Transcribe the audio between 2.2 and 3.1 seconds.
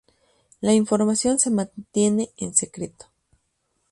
en secreto.